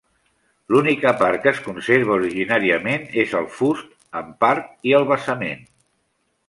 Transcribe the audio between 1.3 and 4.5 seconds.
que es conserva originàriament és el fust, en